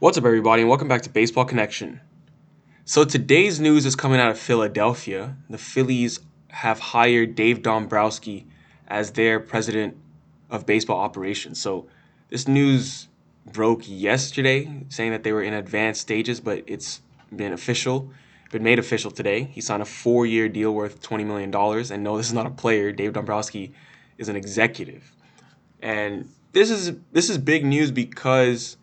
[0.00, 2.00] What's up, everybody, and welcome back to Baseball Connection.
[2.86, 5.36] So, today's news is coming out of Philadelphia.
[5.50, 8.46] The Phillies have hired Dave Dombrowski
[8.88, 9.98] as their president
[10.48, 11.60] of baseball operations.
[11.60, 11.86] So,
[12.30, 13.08] this news
[13.52, 17.02] broke yesterday saying that they were in advanced stages, but it's
[17.36, 18.10] been official,
[18.50, 19.50] been made official today.
[19.52, 21.54] He signed a four year deal worth $20 million.
[21.92, 22.90] And no, this is not a player.
[22.90, 23.74] Dave Dombrowski
[24.16, 25.12] is an executive.
[25.82, 28.78] And this is this is big news because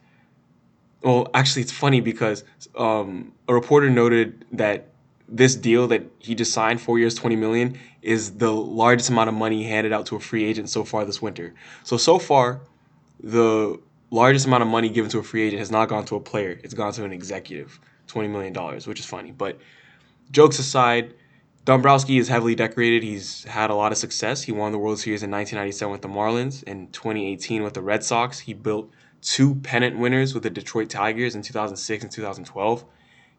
[1.03, 2.43] well, actually, it's funny because
[2.75, 4.89] um, a reporter noted that
[5.29, 9.35] this deal that he just signed, four years, twenty million, is the largest amount of
[9.35, 11.53] money handed out to a free agent so far this winter.
[11.83, 12.61] So so far,
[13.21, 16.19] the largest amount of money given to a free agent has not gone to a
[16.19, 19.31] player; it's gone to an executive, twenty million dollars, which is funny.
[19.31, 19.59] But
[20.31, 21.13] jokes aside,
[21.65, 23.03] Dombrowski is heavily decorated.
[23.03, 24.41] He's had a lot of success.
[24.41, 26.63] He won the World Series in 1997 with the Marlins.
[26.63, 28.89] In 2018 with the Red Sox, he built
[29.21, 32.85] two pennant winners with the Detroit Tigers in 2006 and 2012.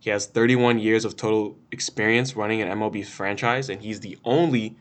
[0.00, 4.76] He has 31 years of total experience running an MLB franchise, and he's the only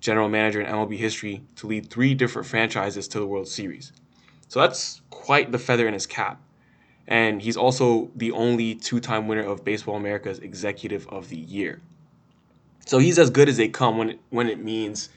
[0.00, 3.92] general manager in MLB history to lead three different franchises to the World Series.
[4.48, 6.40] So that's quite the feather in his cap.
[7.08, 11.80] And he's also the only two time winner of Baseball America's Executive of the Year.
[12.86, 15.08] So he's as good as they come when it, when it means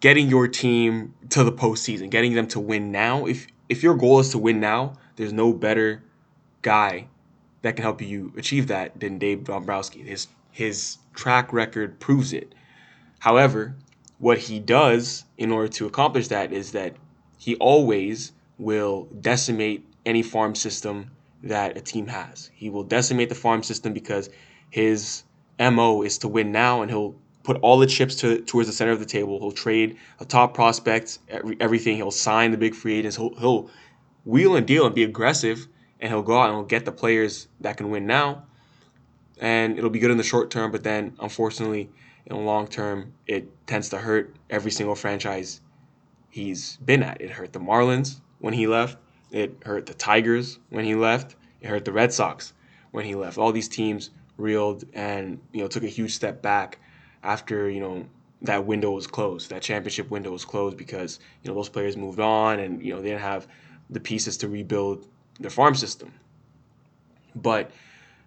[0.00, 3.26] getting your team to the postseason, getting them to win now.
[3.26, 6.02] If if your goal is to win now, there's no better
[6.62, 7.08] guy
[7.62, 10.02] that can help you achieve that than Dave Dombrowski.
[10.02, 12.54] His his track record proves it.
[13.20, 13.76] However,
[14.18, 16.96] what he does in order to accomplish that is that
[17.36, 21.10] he always will decimate any farm system
[21.42, 22.50] that a team has.
[22.54, 24.30] He will decimate the farm system because
[24.70, 25.22] his
[25.60, 27.14] MO is to win now, and he'll
[27.48, 29.38] put all the chips to, towards the center of the table.
[29.40, 31.96] He'll trade a top prospect, every, everything.
[31.96, 33.16] He'll sign the big free agents.
[33.16, 33.70] He'll, he'll
[34.26, 35.66] wheel and deal and be aggressive,
[35.98, 38.44] and he'll go out and he'll get the players that can win now.
[39.40, 41.88] And it'll be good in the short term, but then unfortunately,
[42.26, 45.62] in the long term, it tends to hurt every single franchise
[46.28, 47.18] he's been at.
[47.22, 48.98] It hurt the Marlins when he left.
[49.30, 51.36] It hurt the Tigers when he left.
[51.62, 52.52] It hurt the Red Sox
[52.90, 53.38] when he left.
[53.38, 56.78] All these teams reeled and you know took a huge step back
[57.22, 58.06] after you know
[58.42, 62.20] that window was closed, that championship window was closed because you know those players moved
[62.20, 63.46] on and you know they didn't have
[63.90, 65.06] the pieces to rebuild
[65.40, 66.12] their farm system.
[67.34, 67.70] But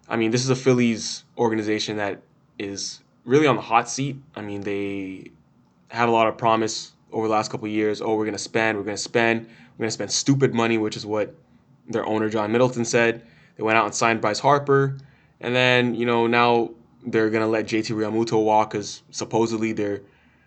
[0.08, 2.22] I mean, this is a Phillies organization that
[2.58, 4.16] is really on the hot seat.
[4.34, 5.30] I mean, they
[5.88, 8.00] had a lot of promise over the last couple years.
[8.00, 11.34] Oh, we're gonna spend, we're gonna spend, we're gonna spend stupid money, which is what
[11.88, 13.22] their owner John Middleton said.
[13.56, 14.96] They went out and signed Bryce Harper,
[15.40, 16.70] and then you know now
[17.06, 20.02] they're gonna let JT Realmuto walk because supposedly they're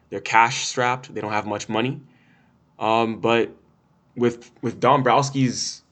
[0.09, 1.13] they're cash strapped.
[1.13, 2.01] They don't have much money.
[2.79, 3.51] Um, but
[4.16, 5.83] with with Dombrowski's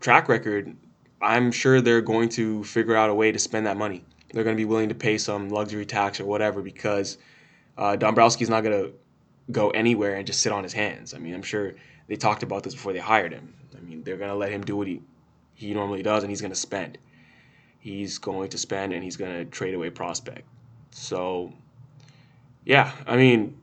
[0.00, 0.76] track record,
[1.20, 4.04] I'm sure they're going to figure out a way to spend that money.
[4.32, 7.18] They're going to be willing to pay some luxury tax or whatever because
[7.78, 8.92] uh, Dombrowski's not going to
[9.50, 11.14] go anywhere and just sit on his hands.
[11.14, 11.74] I mean, I'm sure
[12.08, 13.54] they talked about this before they hired him.
[13.76, 15.00] I mean, they're going to let him do what he
[15.56, 16.98] he normally does, and he's going to spend
[17.84, 20.48] he's going to spend and he's going to trade away prospect.
[20.90, 21.52] So,
[22.64, 23.58] yeah, I mean,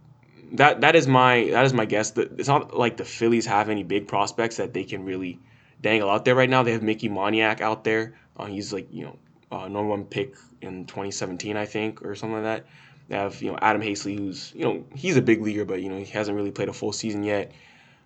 [0.54, 2.16] that that is my that is my guess.
[2.16, 5.40] It's not like the Phillies have any big prospects that they can really
[5.82, 6.62] dangle out there right now.
[6.62, 8.14] They have Mickey Moniak out there.
[8.38, 9.18] Uh, he's like you know
[9.52, 12.66] uh, number one pick in 2017, I think, or something like that.
[13.08, 15.90] They have you know Adam Haseley, who's you know he's a big leaguer, but you
[15.90, 17.54] know he hasn't really played a full season yet.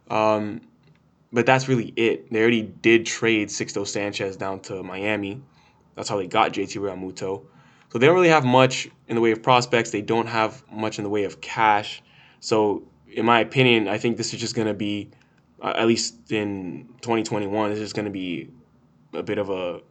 [0.10, 0.62] Um,
[1.34, 2.32] but that's really it.
[2.32, 5.42] They already did trade Sixto Sanchez down to Miami.
[5.96, 7.46] That's how they got JT Realmuto.
[7.90, 9.92] So they don't really have much in the way of prospects.
[9.92, 12.04] They don't have much in the way of cash.
[12.40, 12.84] So
[13.16, 15.10] in my opinion, I think this is just going to be,
[15.62, 18.50] uh, at least in 2021, this is going to be
[19.14, 19.82] a bit of a.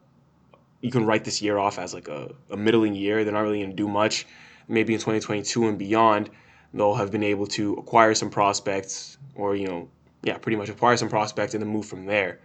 [0.83, 3.25] You can write this year off as like a, a middling year.
[3.25, 4.27] They're not really going to do much.
[4.69, 6.29] Maybe in 2022 and beyond,
[6.75, 9.89] they'll have been able to acquire some prospects, or you know,
[10.23, 12.41] yeah, pretty much acquire some prospects and then move from there,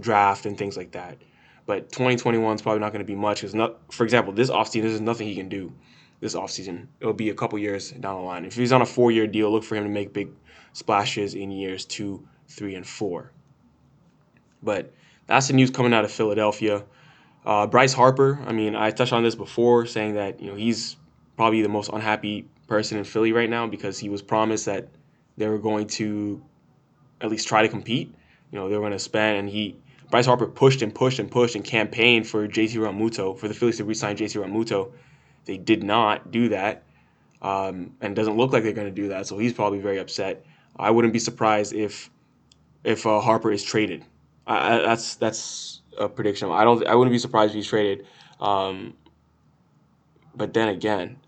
[0.00, 1.18] draft and things like that.
[1.66, 4.82] But 2021 is probably not going to be much because, not, for example, this offseason,
[4.82, 5.72] there's nothing he can do
[6.20, 6.86] this offseason.
[7.00, 8.44] It'll be a couple years down the line.
[8.44, 10.28] If he's on a four year deal, look for him to make big
[10.72, 13.32] splashes in years two, three, and four.
[14.62, 14.92] But
[15.26, 16.84] that's the news coming out of Philadelphia.
[17.44, 20.96] Uh, Bryce Harper, I mean, I touched on this before, saying that you know he's
[21.36, 24.88] probably the most unhappy person in Philly right now because he was promised that
[25.36, 26.42] they were going to
[27.20, 28.14] at least try to compete.
[28.50, 29.76] You know, they were going to spend, and he
[30.14, 33.78] Bryce Harper pushed and pushed and pushed and campaigned for JT Realmuto, for the Phillies
[33.78, 34.92] to re-sign JT Realmuto.
[35.44, 36.84] They did not do that,
[37.42, 39.26] um, and doesn't look like they're going to do that.
[39.26, 40.46] So he's probably very upset.
[40.76, 42.10] I wouldn't be surprised if
[42.84, 44.04] if uh, Harper is traded.
[44.46, 46.48] I, that's that's a prediction.
[46.48, 46.86] I don't.
[46.86, 48.06] I wouldn't be surprised if he's traded.
[48.38, 48.94] Um,
[50.36, 51.18] but then again,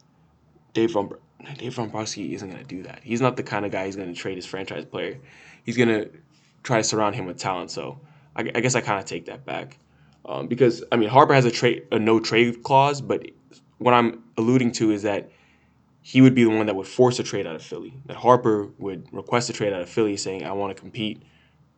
[0.74, 1.10] Dave Von
[1.58, 3.00] Dave Dombrowski isn't going to do that.
[3.02, 5.18] He's not the kind of guy who's going to trade his franchise player.
[5.64, 6.08] He's going to
[6.62, 7.72] try to surround him with talent.
[7.72, 7.98] So
[8.36, 9.78] I, I guess I kind of take that back.
[10.24, 13.26] Um, because I mean Harper has a trade a no trade clause, but
[13.78, 15.30] what I'm alluding to is that
[16.02, 17.94] he would be the one that would force a trade out of Philly.
[18.06, 21.22] That Harper would request a trade out of Philly, saying I want to compete,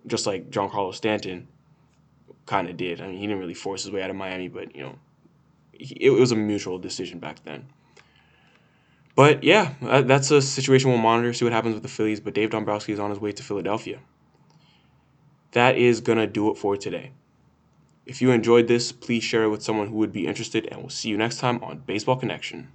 [0.06, 1.49] just like Giancarlo Stanton
[2.46, 3.00] kind of did.
[3.00, 4.99] I mean he didn't really force his way out of Miami, but you know
[5.75, 7.66] it was a mutual decision back then.
[9.14, 12.20] But yeah, that's a situation we'll monitor, see what happens with the Phillies.
[12.20, 13.99] But Dave Dombrowski is on his way to Philadelphia.
[15.53, 17.12] That is going to do it for today.
[18.05, 20.91] If you enjoyed this, please share it with someone who would be interested, and we'll
[20.91, 22.69] see you next time on Baseball Connection.